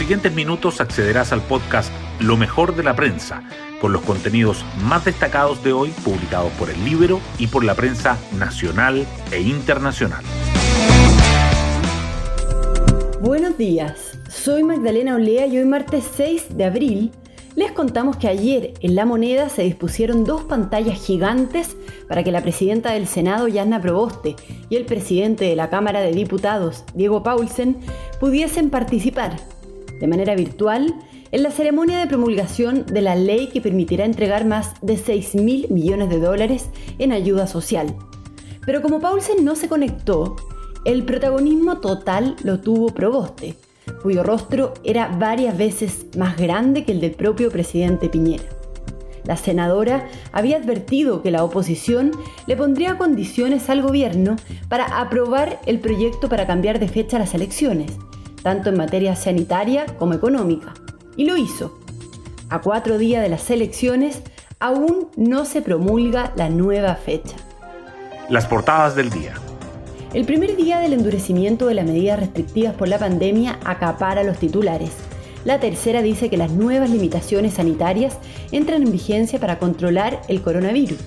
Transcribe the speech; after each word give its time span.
siguientes 0.00 0.32
minutos 0.32 0.80
accederás 0.80 1.30
al 1.30 1.42
podcast 1.42 1.92
Lo 2.20 2.38
mejor 2.38 2.74
de 2.74 2.82
la 2.82 2.96
prensa, 2.96 3.42
con 3.82 3.92
los 3.92 4.00
contenidos 4.00 4.64
más 4.82 5.04
destacados 5.04 5.62
de 5.62 5.74
hoy 5.74 5.90
publicados 6.02 6.50
por 6.52 6.70
el 6.70 6.82
Libro 6.86 7.20
y 7.38 7.48
por 7.48 7.64
la 7.64 7.74
prensa 7.74 8.16
nacional 8.38 9.06
e 9.30 9.42
internacional. 9.42 10.24
Buenos 13.20 13.58
días, 13.58 14.18
soy 14.30 14.62
Magdalena 14.62 15.16
Olea 15.16 15.46
y 15.46 15.58
hoy 15.58 15.66
martes 15.66 16.04
6 16.16 16.56
de 16.56 16.64
abril 16.64 17.12
les 17.54 17.72
contamos 17.72 18.16
que 18.16 18.28
ayer 18.28 18.72
en 18.80 18.94
La 18.94 19.04
Moneda 19.04 19.50
se 19.50 19.64
dispusieron 19.64 20.24
dos 20.24 20.44
pantallas 20.44 20.98
gigantes 20.98 21.76
para 22.08 22.24
que 22.24 22.32
la 22.32 22.40
presidenta 22.40 22.92
del 22.92 23.06
Senado, 23.06 23.48
Yasna 23.48 23.82
Proboste, 23.82 24.36
y 24.70 24.76
el 24.76 24.86
presidente 24.86 25.44
de 25.44 25.56
la 25.56 25.68
Cámara 25.68 26.00
de 26.00 26.12
Diputados, 26.12 26.84
Diego 26.94 27.22
Paulsen, 27.22 27.76
pudiesen 28.18 28.70
participar 28.70 29.36
de 30.00 30.06
manera 30.08 30.34
virtual 30.34 30.94
en 31.30 31.42
la 31.42 31.50
ceremonia 31.50 31.98
de 31.98 32.06
promulgación 32.06 32.86
de 32.86 33.02
la 33.02 33.14
ley 33.14 33.48
que 33.48 33.60
permitirá 33.60 34.04
entregar 34.04 34.44
más 34.44 34.74
de 34.82 34.96
6 34.96 35.36
mil 35.36 35.68
millones 35.70 36.08
de 36.08 36.18
dólares 36.18 36.70
en 36.98 37.12
ayuda 37.12 37.46
social. 37.46 37.94
Pero 38.66 38.82
como 38.82 39.00
Paulsen 39.00 39.44
no 39.44 39.54
se 39.54 39.68
conectó, 39.68 40.36
el 40.84 41.04
protagonismo 41.04 41.78
total 41.78 42.36
lo 42.42 42.60
tuvo 42.60 42.88
Proboste 42.88 43.56
cuyo 44.02 44.22
rostro 44.22 44.74
era 44.84 45.08
varias 45.08 45.56
veces 45.56 46.06
más 46.16 46.36
grande 46.36 46.84
que 46.84 46.92
el 46.92 47.00
del 47.00 47.12
propio 47.12 47.50
presidente 47.50 48.08
Piñera. 48.08 48.44
La 49.24 49.36
senadora 49.36 50.08
había 50.32 50.56
advertido 50.56 51.22
que 51.22 51.30
la 51.30 51.44
oposición 51.44 52.10
le 52.46 52.56
pondría 52.56 52.96
condiciones 52.96 53.68
al 53.68 53.82
gobierno 53.82 54.36
para 54.68 55.00
aprobar 55.00 55.60
el 55.66 55.78
proyecto 55.78 56.28
para 56.28 56.46
cambiar 56.46 56.78
de 56.78 56.88
fecha 56.88 57.18
las 57.18 57.34
elecciones, 57.34 57.92
tanto 58.42 58.70
en 58.70 58.76
materia 58.76 59.16
sanitaria 59.16 59.86
como 59.98 60.14
económica. 60.14 60.74
Y 61.16 61.24
lo 61.24 61.36
hizo. 61.36 61.78
A 62.48 62.60
cuatro 62.60 62.98
días 62.98 63.22
de 63.22 63.28
las 63.28 63.50
elecciones, 63.50 64.22
aún 64.58 65.08
no 65.16 65.44
se 65.44 65.62
promulga 65.62 66.32
la 66.36 66.48
nueva 66.48 66.94
fecha. 66.94 67.36
Las 68.28 68.46
portadas 68.46 68.94
del 68.94 69.10
día. 69.10 69.34
El 70.12 70.24
primer 70.24 70.56
día 70.56 70.80
del 70.80 70.92
endurecimiento 70.92 71.66
de 71.66 71.74
las 71.74 71.86
medidas 71.86 72.18
restrictivas 72.18 72.74
por 72.74 72.88
la 72.88 72.98
pandemia 72.98 73.60
acapara 73.64 74.24
los 74.24 74.38
titulares. 74.38 74.90
La 75.44 75.60
tercera 75.60 76.02
dice 76.02 76.28
que 76.28 76.36
las 76.36 76.50
nuevas 76.50 76.90
limitaciones 76.90 77.54
sanitarias 77.54 78.18
entran 78.50 78.82
en 78.82 78.92
vigencia 78.92 79.38
para 79.38 79.58
controlar 79.58 80.20
el 80.28 80.42
coronavirus. 80.42 80.98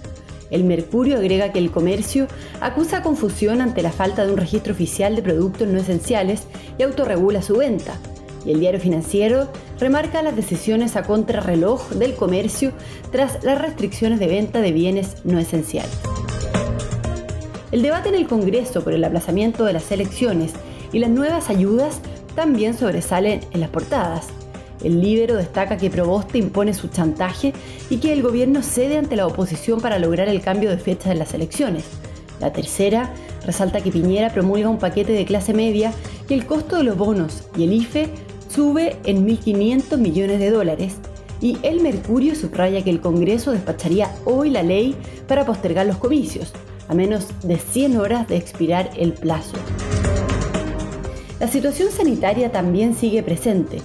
El 0.53 0.65
Mercurio 0.65 1.17
agrega 1.17 1.51
que 1.51 1.57
el 1.57 1.71
comercio 1.71 2.27
acusa 2.61 3.01
confusión 3.01 3.59
ante 3.59 3.81
la 3.81 3.91
falta 3.91 4.23
de 4.23 4.31
un 4.31 4.37
registro 4.37 4.73
oficial 4.73 5.15
de 5.15 5.23
productos 5.23 5.67
no 5.67 5.79
esenciales 5.79 6.43
y 6.77 6.83
autorregula 6.83 7.41
su 7.41 7.57
venta. 7.57 7.97
Y 8.45 8.51
el 8.51 8.59
diario 8.59 8.79
financiero 8.79 9.49
remarca 9.79 10.21
las 10.21 10.35
decisiones 10.35 10.95
a 10.95 11.01
contrarreloj 11.01 11.93
del 11.93 12.13
comercio 12.13 12.71
tras 13.11 13.43
las 13.43 13.59
restricciones 13.59 14.19
de 14.19 14.27
venta 14.27 14.61
de 14.61 14.71
bienes 14.71 15.15
no 15.23 15.39
esenciales. 15.39 15.97
El 17.71 17.81
debate 17.81 18.09
en 18.09 18.15
el 18.15 18.27
Congreso 18.27 18.83
por 18.83 18.93
el 18.93 19.03
aplazamiento 19.03 19.65
de 19.65 19.73
las 19.73 19.91
elecciones 19.91 20.53
y 20.91 20.99
las 20.99 21.09
nuevas 21.09 21.49
ayudas 21.49 21.99
también 22.35 22.77
sobresalen 22.77 23.39
en 23.49 23.59
las 23.59 23.71
portadas. 23.71 24.27
El 24.81 25.01
líbero 25.01 25.35
destaca 25.35 25.77
que 25.77 25.89
Proboste 25.89 26.37
impone 26.37 26.73
su 26.73 26.87
chantaje 26.87 27.53
y 27.89 27.97
que 27.97 28.13
el 28.13 28.21
gobierno 28.21 28.63
cede 28.63 28.97
ante 28.97 29.15
la 29.15 29.27
oposición 29.27 29.81
para 29.81 29.99
lograr 29.99 30.29
el 30.29 30.41
cambio 30.41 30.69
de 30.69 30.77
fecha 30.77 31.09
de 31.09 31.15
las 31.15 31.33
elecciones. 31.33 31.85
La 32.39 32.51
tercera 32.53 33.13
resalta 33.45 33.81
que 33.81 33.91
Piñera 33.91 34.33
promulga 34.33 34.69
un 34.69 34.79
paquete 34.79 35.13
de 35.13 35.25
clase 35.25 35.53
media 35.53 35.93
y 36.27 36.33
el 36.33 36.45
costo 36.45 36.77
de 36.77 36.83
los 36.83 36.97
bonos 36.97 37.43
y 37.57 37.63
el 37.63 37.73
IFE 37.73 38.09
sube 38.49 38.97
en 39.05 39.27
1.500 39.27 39.97
millones 39.97 40.39
de 40.39 40.51
dólares. 40.51 40.95
Y 41.41 41.57
el 41.63 41.81
Mercurio 41.81 42.35
subraya 42.35 42.83
que 42.83 42.89
el 42.89 43.01
Congreso 43.01 43.51
despacharía 43.51 44.09
hoy 44.23 44.49
la 44.49 44.63
ley 44.63 44.95
para 45.27 45.45
postergar 45.45 45.85
los 45.85 45.97
comicios 45.97 46.53
a 46.87 46.93
menos 46.93 47.27
de 47.43 47.57
100 47.57 47.97
horas 47.97 48.27
de 48.27 48.37
expirar 48.37 48.89
el 48.97 49.13
plazo. 49.13 49.57
La 51.39 51.47
situación 51.47 51.91
sanitaria 51.91 52.51
también 52.51 52.95
sigue 52.95 53.23
presente. 53.23 53.79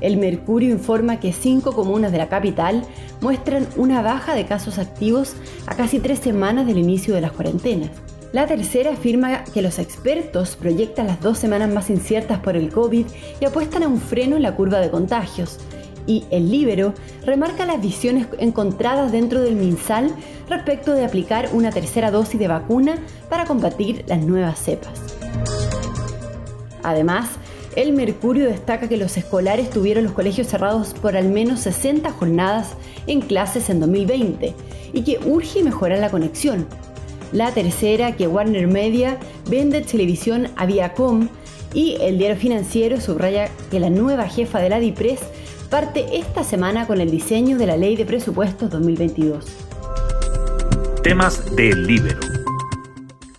El 0.00 0.16
Mercurio 0.16 0.70
informa 0.70 1.20
que 1.20 1.32
cinco 1.32 1.72
comunas 1.72 2.12
de 2.12 2.18
la 2.18 2.28
capital 2.28 2.84
muestran 3.20 3.66
una 3.76 4.02
baja 4.02 4.34
de 4.34 4.46
casos 4.46 4.78
activos 4.78 5.34
a 5.66 5.74
casi 5.74 5.98
tres 5.98 6.20
semanas 6.20 6.66
del 6.66 6.78
inicio 6.78 7.14
de 7.14 7.20
las 7.20 7.32
cuarentenas. 7.32 7.90
La 8.32 8.46
tercera 8.46 8.92
afirma 8.92 9.44
que 9.44 9.60
los 9.60 9.78
expertos 9.78 10.56
proyectan 10.56 11.08
las 11.08 11.20
dos 11.20 11.38
semanas 11.38 11.68
más 11.72 11.90
inciertas 11.90 12.38
por 12.38 12.56
el 12.56 12.70
COVID 12.70 13.06
y 13.40 13.44
apuestan 13.44 13.82
a 13.82 13.88
un 13.88 14.00
freno 14.00 14.36
en 14.36 14.42
la 14.42 14.54
curva 14.54 14.78
de 14.78 14.90
contagios, 14.90 15.58
y 16.06 16.24
El 16.30 16.50
Libero 16.50 16.94
remarca 17.24 17.66
las 17.66 17.80
visiones 17.80 18.26
encontradas 18.38 19.12
dentro 19.12 19.40
del 19.40 19.56
MinSal 19.56 20.14
respecto 20.48 20.92
de 20.92 21.04
aplicar 21.04 21.50
una 21.52 21.70
tercera 21.70 22.10
dosis 22.10 22.40
de 22.40 22.48
vacuna 22.48 22.98
para 23.28 23.44
combatir 23.44 24.04
las 24.08 24.20
nuevas 24.20 24.58
cepas. 24.58 24.92
Además, 26.82 27.28
el 27.76 27.92
Mercurio 27.92 28.46
destaca 28.46 28.88
que 28.88 28.96
los 28.96 29.16
escolares 29.16 29.70
tuvieron 29.70 30.04
los 30.04 30.12
colegios 30.12 30.48
cerrados 30.48 30.94
por 30.94 31.16
al 31.16 31.28
menos 31.28 31.60
60 31.60 32.10
jornadas 32.12 32.74
en 33.06 33.20
clases 33.20 33.70
en 33.70 33.80
2020 33.80 34.54
y 34.92 35.02
que 35.02 35.18
urge 35.24 35.62
mejorar 35.62 35.98
la 35.98 36.10
conexión. 36.10 36.66
La 37.32 37.52
tercera, 37.52 38.16
que 38.16 38.26
Warner 38.26 38.66
Media 38.66 39.18
vende 39.48 39.82
televisión 39.82 40.48
a 40.56 40.66
Viacom 40.66 41.28
y 41.72 41.96
el 42.00 42.18
diario 42.18 42.36
financiero 42.36 43.00
subraya 43.00 43.48
que 43.70 43.78
la 43.78 43.90
nueva 43.90 44.28
jefa 44.28 44.58
de 44.58 44.68
la 44.68 44.80
DIPRES 44.80 45.20
parte 45.70 46.18
esta 46.18 46.42
semana 46.42 46.88
con 46.88 47.00
el 47.00 47.10
diseño 47.10 47.56
de 47.56 47.66
la 47.66 47.76
Ley 47.76 47.94
de 47.94 48.04
Presupuestos 48.04 48.70
2022. 48.70 49.46
Temas 51.04 51.54
del 51.54 51.86
Libero. 51.86 52.39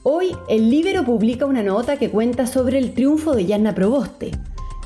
Hoy 0.04 0.36
el 0.50 0.72
Libero 0.72 1.06
publica 1.06 1.46
una 1.46 1.62
nota 1.62 1.98
que 1.98 2.10
cuenta 2.10 2.48
sobre 2.48 2.80
el 2.80 2.96
triunfo 2.96 3.36
de 3.36 3.46
Yanna 3.46 3.76
Proboste. 3.76 4.32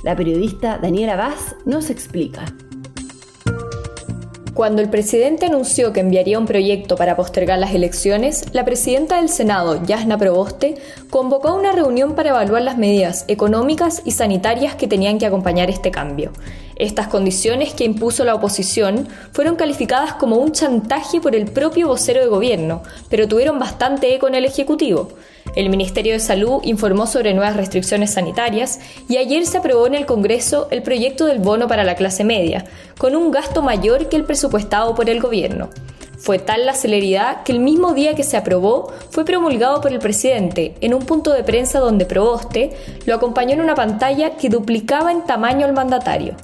La 0.03 0.13
periodista 0.13 0.77
Daniela 0.77 1.15
Vaz 1.15 1.55
nos 1.63 1.89
explica. 1.89 2.43
Cuando 4.53 4.81
el 4.81 4.89
presidente 4.89 5.45
anunció 5.45 5.93
que 5.93 6.01
enviaría 6.01 6.37
un 6.37 6.45
proyecto 6.45 6.97
para 6.97 7.15
postergar 7.15 7.59
las 7.59 7.73
elecciones, 7.73 8.53
la 8.53 8.65
presidenta 8.65 9.15
del 9.15 9.29
Senado, 9.29 9.81
Yasna 9.85 10.17
Proboste, 10.17 10.75
convocó 11.09 11.55
una 11.55 11.71
reunión 11.71 12.13
para 12.13 12.31
evaluar 12.31 12.63
las 12.63 12.77
medidas 12.77 13.23
económicas 13.29 14.01
y 14.03 14.11
sanitarias 14.11 14.75
que 14.75 14.87
tenían 14.87 15.17
que 15.17 15.27
acompañar 15.27 15.69
este 15.69 15.91
cambio. 15.91 16.33
Estas 16.75 17.07
condiciones 17.07 17.73
que 17.73 17.85
impuso 17.85 18.25
la 18.25 18.35
oposición 18.35 19.07
fueron 19.31 19.55
calificadas 19.55 20.13
como 20.13 20.35
un 20.35 20.51
chantaje 20.51 21.21
por 21.21 21.33
el 21.33 21.45
propio 21.45 21.87
vocero 21.87 22.19
de 22.19 22.27
gobierno, 22.27 22.83
pero 23.09 23.29
tuvieron 23.29 23.59
bastante 23.59 24.13
eco 24.13 24.27
en 24.27 24.35
el 24.35 24.43
Ejecutivo. 24.43 25.09
El 25.55 25.69
Ministerio 25.69 26.11
de 26.11 26.19
Salud 26.19 26.59
informó 26.63 27.07
sobre 27.07 27.33
nuevas 27.33 27.55
restricciones 27.55 28.11
sanitarias 28.11 28.81
y 29.07 29.15
ayer 29.15 29.45
se 29.45 29.59
aprobó 29.59 29.87
en 29.87 29.95
el 29.95 30.05
Congreso 30.05 30.67
el 30.69 30.83
proyecto 30.83 31.27
del 31.27 31.39
bono 31.39 31.69
para 31.69 31.85
la 31.85 31.95
clase 31.95 32.25
media, 32.25 32.65
con 32.97 33.15
un 33.15 33.31
gasto 33.31 33.61
mayor 33.61 34.09
que 34.09 34.17
el 34.17 34.25
presupuestado 34.25 34.95
por 34.95 35.09
el 35.09 35.21
gobierno. 35.21 35.69
Fue 36.17 36.39
tal 36.39 36.65
la 36.65 36.73
celeridad 36.73 37.43
que 37.43 37.53
el 37.53 37.59
mismo 37.59 37.93
día 37.93 38.15
que 38.15 38.23
se 38.23 38.35
aprobó 38.35 38.91
fue 39.11 39.23
promulgado 39.23 39.79
por 39.79 39.93
el 39.93 39.99
presidente 39.99 40.75
en 40.81 40.93
un 40.93 41.05
punto 41.05 41.31
de 41.31 41.43
prensa 41.43 41.79
donde 41.79 42.05
Proboste 42.05 42.71
lo 43.05 43.15
acompañó 43.15 43.53
en 43.53 43.61
una 43.61 43.75
pantalla 43.75 44.31
que 44.31 44.49
duplicaba 44.49 45.11
en 45.11 45.25
tamaño 45.25 45.65
al 45.65 45.73
mandatario. 45.73 46.35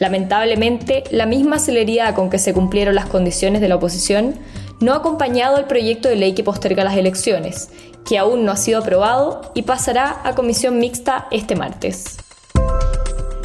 Lamentablemente, 0.00 1.04
la 1.10 1.26
misma 1.26 1.58
celeridad 1.58 2.14
con 2.14 2.30
que 2.30 2.38
se 2.38 2.54
cumplieron 2.54 2.94
las 2.94 3.04
condiciones 3.04 3.60
de 3.60 3.68
la 3.68 3.76
oposición 3.76 4.36
no 4.80 4.94
ha 4.94 4.96
acompañado 4.96 5.58
al 5.58 5.66
proyecto 5.66 6.08
de 6.08 6.16
ley 6.16 6.32
que 6.32 6.42
posterga 6.42 6.84
las 6.84 6.96
elecciones, 6.96 7.68
que 8.08 8.16
aún 8.16 8.46
no 8.46 8.50
ha 8.50 8.56
sido 8.56 8.80
aprobado 8.80 9.52
y 9.54 9.60
pasará 9.62 10.22
a 10.24 10.34
comisión 10.34 10.78
mixta 10.78 11.28
este 11.30 11.54
martes. 11.54 12.16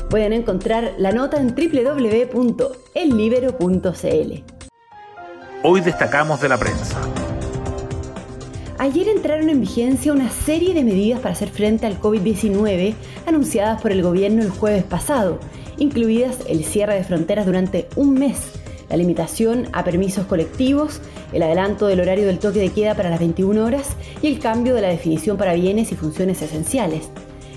Pueden 0.10 0.31
encontrar 0.31 0.94
la 0.98 1.12
nota 1.12 1.42
en 1.42 1.54
www.ellibero.cl. 1.54 4.44
Hoy 5.62 5.81
destacamos 5.81 6.40
de 6.40 6.48
la 6.48 6.58
prensa. 6.58 6.95
Ayer 8.77 9.07
entraron 9.07 9.50
en 9.50 9.62
vigencia 9.62 10.12
una 10.12 10.30
serie 10.30 10.74
de 10.74 10.83
medidas 10.83 11.19
para 11.22 11.33
hacer 11.33 11.50
frente 11.50 11.86
al 11.86 12.00
COVID-19 12.00 12.94
anunciadas 13.25 13.81
por 13.81 13.92
el 13.92 14.01
gobierno 14.01 14.42
el 14.42 14.50
jueves 14.50 14.83
pasado, 14.83 15.39
incluidas 15.77 16.39
el 16.48 16.63
cierre 16.66 16.95
de 16.95 17.04
fronteras 17.04 17.45
durante 17.45 17.88
un 17.95 18.13
mes 18.13 18.51
la 18.89 18.98
limitación 18.98 19.68
a 19.74 19.83
permisos 19.83 20.25
colectivos, 20.25 21.01
el 21.33 21.44
adelanto 21.44 21.88
del 21.88 22.01
horario 22.01 22.27
del 22.27 22.39
toque 22.39 22.60
de 22.60 22.72
queda 22.72 22.95
para 22.95 23.10
las 23.10 23.19
21 23.19 23.63
horas 23.63 23.95
y 24.22 24.27
el 24.27 24.39
cambio 24.39 24.75
de 24.75 24.81
la 24.81 24.89
definición 24.89 25.38
para 25.38 25.54
bienes 25.54 25.92
y 25.92 25.95
funciones 25.95 26.42
esenciales. 26.42 27.10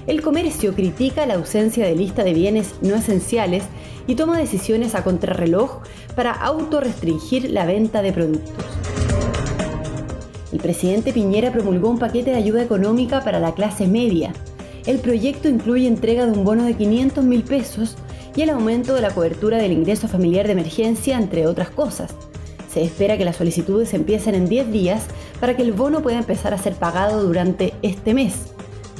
El 0.06 0.22
comercio 0.22 0.74
critica 0.74 1.26
la 1.26 1.34
ausencia 1.34 1.84
de 1.84 1.94
lista 1.94 2.24
de 2.24 2.32
bienes 2.32 2.74
no 2.80 2.94
esenciales 2.94 3.64
y 4.06 4.14
toma 4.14 4.38
decisiones 4.38 4.94
a 4.94 5.04
contrarreloj 5.04 5.82
para 6.16 6.32
autorrestringir 6.32 7.50
la 7.50 7.66
venta 7.66 8.00
de 8.00 8.12
productos. 8.12 8.87
El 10.52 10.60
presidente 10.60 11.12
Piñera 11.12 11.52
promulgó 11.52 11.90
un 11.90 11.98
paquete 11.98 12.30
de 12.30 12.36
ayuda 12.36 12.62
económica 12.62 13.22
para 13.22 13.38
la 13.38 13.54
clase 13.54 13.86
media. 13.86 14.32
El 14.86 14.98
proyecto 14.98 15.48
incluye 15.48 15.86
entrega 15.86 16.24
de 16.24 16.32
un 16.32 16.44
bono 16.44 16.64
de 16.64 16.74
500 16.74 17.22
mil 17.24 17.42
pesos 17.42 17.96
y 18.34 18.42
el 18.42 18.50
aumento 18.50 18.94
de 18.94 19.02
la 19.02 19.10
cobertura 19.10 19.58
del 19.58 19.72
ingreso 19.72 20.08
familiar 20.08 20.46
de 20.46 20.52
emergencia, 20.52 21.18
entre 21.18 21.46
otras 21.46 21.68
cosas. 21.68 22.14
Se 22.72 22.82
espera 22.82 23.18
que 23.18 23.24
las 23.24 23.36
solicitudes 23.36 23.92
empiecen 23.92 24.34
en 24.34 24.48
10 24.48 24.72
días 24.72 25.02
para 25.40 25.56
que 25.56 25.62
el 25.62 25.72
bono 25.72 26.02
pueda 26.02 26.18
empezar 26.18 26.54
a 26.54 26.58
ser 26.58 26.74
pagado 26.74 27.22
durante 27.22 27.74
este 27.82 28.14
mes. 28.14 28.34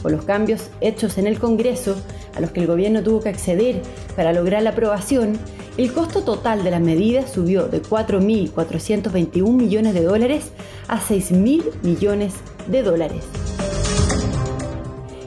Con 0.03 0.13
los 0.13 0.25
cambios 0.25 0.69
hechos 0.81 1.17
en 1.17 1.27
el 1.27 1.39
Congreso, 1.39 1.97
a 2.35 2.41
los 2.41 2.51
que 2.51 2.61
el 2.61 2.67
gobierno 2.67 3.03
tuvo 3.03 3.21
que 3.21 3.31
acceder 3.31 3.81
para 4.17 4.33
lograr 4.33 4.63
la 4.63 4.71
aprobación, 4.71 5.39
el 5.79 5.93
costo 5.93 6.25
total 6.25 6.65
de 6.65 6.73
las 6.73 6.81
medidas 6.81 7.31
subió 7.31 7.69
de 7.69 7.81
4.421 7.81 9.49
millones 9.53 9.95
de 9.95 10.03
dólares 10.03 10.51
a 10.89 11.01
6.000 11.01 11.83
millones 11.83 12.35
de 12.67 12.83
dólares. 12.83 13.25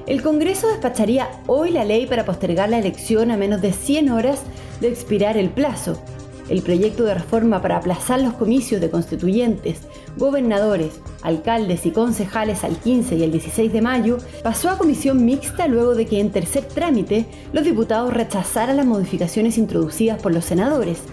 El 0.08 0.22
Congreso 0.22 0.68
despacharía 0.68 1.30
hoy 1.48 1.72
la 1.72 1.86
ley 1.86 2.06
para 2.06 2.26
postergar 2.26 2.70
la 2.70 2.80
elección 2.80 3.32
a 3.32 3.38
menos 3.38 3.62
de 3.62 3.72
100 3.72 4.10
horas 4.10 4.42
de 4.82 4.90
expirar 4.90 5.38
el 5.38 5.50
plazo. 5.50 6.04
El 6.52 6.64
proyecto 6.64 7.06
de 7.06 7.14
reforma 7.14 7.62
para 7.62 7.78
aplazar 7.78 8.20
los 8.20 8.34
comicios 8.34 8.82
de 8.82 8.90
constituyentes, 8.90 9.84
gobernadores, 10.18 11.00
alcaldes 11.22 11.86
y 11.86 11.92
concejales 11.92 12.66
al 12.66 12.76
15 12.76 13.16
y 13.16 13.24
el 13.24 13.32
16 13.32 13.72
de 13.72 13.82
mayo 13.82 14.18
pasó 14.44 14.70
a 14.70 14.78
comisión 14.78 15.24
mixta 15.24 15.70
luego 15.70 15.96
de 15.96 16.06
que 16.06 16.20
en 16.20 16.30
tercer 16.30 16.66
trámite 16.66 17.26
los 17.54 17.64
diputados 17.64 18.14
rechazaran 18.14 18.76
las 18.76 18.86
modificaciones 18.86 19.58
introducidas 19.58 20.22
por 20.22 20.34
los 20.34 20.44
senadores. 20.44 21.04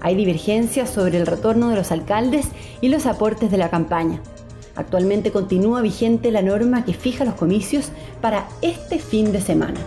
Hay 0.00 0.14
divergencias 0.14 0.90
sobre 0.90 1.18
el 1.18 1.26
retorno 1.26 1.70
de 1.70 1.76
los 1.76 1.90
alcaldes 1.90 2.46
y 2.80 2.88
los 2.88 3.06
aportes 3.06 3.50
de 3.50 3.58
la 3.58 3.70
campaña. 3.70 4.22
Actualmente 4.76 5.32
continúa 5.32 5.82
vigente 5.82 6.30
la 6.30 6.42
norma 6.42 6.84
que 6.84 6.94
fija 6.94 7.24
los 7.24 7.34
comicios 7.34 7.88
para 8.20 8.46
este 8.62 9.00
fin 9.00 9.32
de 9.32 9.40
semana. 9.40 9.80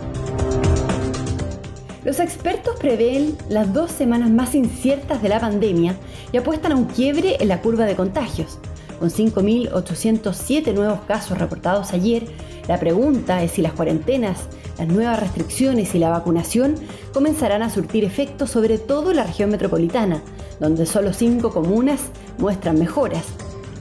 Los 2.04 2.20
expertos 2.20 2.76
prevén 2.78 3.36
las 3.48 3.72
dos 3.72 3.90
semanas 3.90 4.30
más 4.30 4.54
inciertas 4.54 5.20
de 5.20 5.28
la 5.28 5.40
pandemia 5.40 5.96
y 6.32 6.36
apuestan 6.36 6.72
a 6.72 6.76
un 6.76 6.84
quiebre 6.84 7.36
en 7.40 7.48
la 7.48 7.60
curva 7.60 7.86
de 7.86 7.96
contagios. 7.96 8.58
Con 9.00 9.10
5.807 9.10 10.74
nuevos 10.74 11.00
casos 11.06 11.38
reportados 11.38 11.92
ayer, 11.92 12.24
la 12.68 12.78
pregunta 12.78 13.42
es 13.42 13.52
si 13.52 13.62
las 13.62 13.72
cuarentenas, 13.72 14.48
las 14.78 14.86
nuevas 14.86 15.18
restricciones 15.18 15.94
y 15.94 15.98
la 15.98 16.10
vacunación 16.10 16.76
comenzarán 17.12 17.62
a 17.62 17.70
surtir 17.70 18.04
efectos 18.04 18.50
sobre 18.50 18.78
todo 18.78 19.10
en 19.10 19.16
la 19.16 19.24
región 19.24 19.50
metropolitana, 19.50 20.22
donde 20.60 20.86
solo 20.86 21.12
cinco 21.12 21.50
comunas 21.50 22.00
muestran 22.38 22.78
mejoras. 22.78 23.24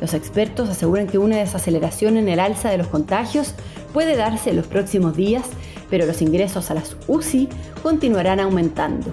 Los 0.02 0.14
expertos 0.14 0.70
aseguran 0.70 1.08
que 1.08 1.18
una 1.18 1.38
desaceleración 1.38 2.18
en 2.18 2.30
el 2.30 2.40
alza 2.40 2.70
de 2.70 2.78
los 2.78 2.88
contagios 2.88 3.54
puede 3.94 4.16
darse 4.16 4.52
en 4.52 4.58
los 4.58 4.68
próximos 4.68 5.16
días, 5.16 5.46
pero 5.90 6.06
los 6.06 6.22
ingresos 6.22 6.72
a 6.72 6.74
las 6.74 6.96
UCI 7.08 7.50
continuarán 7.82 8.40
aumentando. 8.40 9.12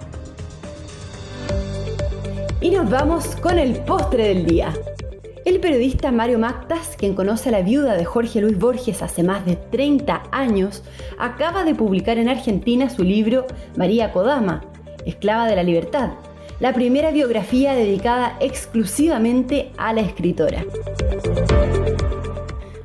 Y 2.61 2.71
nos 2.71 2.88
vamos 2.88 3.37
con 3.37 3.59
el 3.59 3.76
postre 3.81 4.29
del 4.29 4.47
día. 4.47 4.73
El 5.44 5.61
periodista 5.61 6.11
Mario 6.11 6.38
Mactas, 6.38 6.97
quien 6.97 7.15
conoce 7.15 7.50
a 7.50 7.53
la 7.53 7.61
viuda 7.61 7.94
de 7.94 8.06
Jorge 8.06 8.41
Luis 8.41 8.59
Borges 8.59 9.03
hace 9.03 9.23
más 9.23 9.44
de 9.44 9.56
30 9.56 10.23
años, 10.31 10.82
acaba 11.19 11.65
de 11.65 11.75
publicar 11.75 12.17
en 12.17 12.31
Argentina 12.31 12.88
su 12.88 13.05
libro 13.05 13.47
María 13.76 14.11
Kodama, 14.11 14.65
Esclava 15.05 15.47
de 15.47 15.56
la 15.56 15.62
Libertad, 15.62 16.12
la 16.61 16.73
primera 16.73 17.11
biografía 17.11 17.75
dedicada 17.75 18.38
exclusivamente 18.41 19.71
a 19.76 19.93
la 19.93 20.00
escritora. 20.00 20.65